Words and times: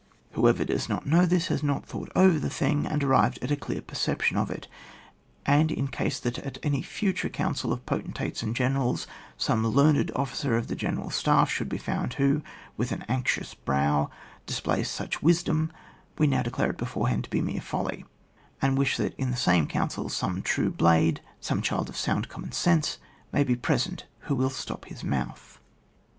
Whoever 0.31 0.65
does 0.65 0.89
not 0.89 1.05
know 1.05 1.27
this 1.27 1.49
has 1.49 1.61
not 1.61 1.85
thought 1.85 2.11
over 2.15 2.39
the 2.39 2.49
thing 2.49 2.87
and 2.87 3.03
ar 3.03 3.09
rived 3.11 3.37
at 3.43 3.51
a 3.51 3.55
clear 3.55 3.83
perception 3.83 4.35
of 4.35 4.49
it, 4.49 4.67
and 5.45 5.71
in 5.71 5.89
case 5.89 6.19
that 6.21 6.39
at 6.39 6.57
any 6.63 6.81
future 6.81 7.29
council 7.29 7.71
of 7.71 7.85
poten 7.85 8.11
tates 8.11 8.41
and 8.41 8.55
generals, 8.55 9.05
some 9.37 9.63
learned 9.63 10.11
officer 10.15 10.57
of 10.57 10.69
the 10.69 10.75
general 10.75 11.11
staff 11.11 11.51
should 11.51 11.69
be 11.69 11.77
found, 11.77 12.13
who, 12.15 12.41
with 12.77 12.91
an 12.91 13.05
anxious 13.07 13.53
brow, 13.53 14.09
displays 14.47 14.89
such 14.89 15.21
wis 15.21 15.43
dom, 15.43 15.71
we 16.17 16.25
now 16.25 16.41
declare 16.41 16.71
it 16.71 16.77
beforehand 16.77 17.25
to 17.25 17.29
be 17.29 17.39
mere 17.39 17.61
folly, 17.61 18.03
and 18.59 18.79
wish 18.79 18.97
that 18.97 19.13
in 19.19 19.29
the 19.29 19.37
same 19.37 19.67
council 19.67 20.09
some 20.09 20.41
true 20.41 20.71
Blade, 20.71 21.21
some 21.39 21.61
child 21.61 21.89
of 21.89 21.95
sound 21.95 22.27
conmion 22.27 22.51
sense 22.51 22.97
may 23.31 23.43
be 23.43 23.55
present 23.55 24.07
who 24.21 24.33
will 24.33 24.49
stop 24.49 24.85
his 24.85 25.03
mouth. 25.03 25.59